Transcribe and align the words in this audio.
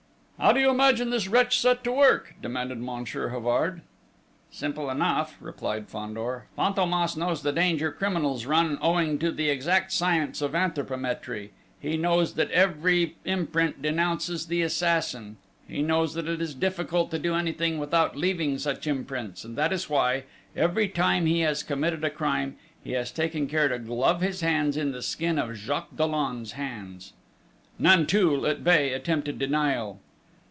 "How 0.43 0.51
do 0.53 0.59
you 0.59 0.71
imagine 0.71 1.11
this 1.11 1.27
wretch 1.27 1.59
set 1.59 1.83
to 1.83 1.91
work?" 1.91 2.33
demanded 2.41 2.79
Monsieur 2.79 3.29
Havard. 3.29 3.81
"Simple 4.49 4.89
enough," 4.89 5.37
replied 5.39 5.87
Fandor.... 5.87 6.47
"Fantômas 6.57 7.15
knows 7.15 7.43
the 7.43 7.51
danger 7.51 7.91
criminals 7.91 8.47
run, 8.47 8.79
owing 8.81 9.19
to 9.19 9.31
the 9.31 9.51
exact 9.51 9.91
science 9.91 10.41
of 10.41 10.55
anthropometry: 10.55 11.51
he 11.79 11.95
knows 11.95 12.33
that 12.33 12.49
every 12.49 13.17
imprint 13.23 13.83
denounces 13.83 14.47
the 14.47 14.63
assassin: 14.63 15.37
he 15.67 15.83
knows 15.83 16.15
that 16.15 16.27
it 16.27 16.41
is 16.41 16.55
difficult 16.55 17.11
to 17.11 17.19
do 17.19 17.35
anything 17.35 17.77
without 17.77 18.17
leaving 18.17 18.57
such 18.57 18.87
imprints 18.87 19.43
and 19.45 19.55
that 19.55 19.71
is 19.71 19.91
why, 19.91 20.23
every 20.55 20.87
time 20.87 21.27
he 21.27 21.41
has 21.41 21.61
committed 21.61 22.03
a 22.03 22.09
crime, 22.09 22.55
he 22.83 22.93
has 22.93 23.11
taken 23.11 23.45
care 23.45 23.67
to 23.67 23.77
glove 23.77 24.21
his 24.21 24.41
hands 24.41 24.75
in 24.75 24.91
the 24.91 25.03
skin 25.03 25.37
of 25.37 25.53
Jacques 25.55 25.95
Dollon's 25.95 26.53
hands." 26.53 27.13
Nanteuil, 27.77 28.47
at 28.47 28.63
bay, 28.63 28.91
attempted 28.91 29.37
denial. 29.37 29.99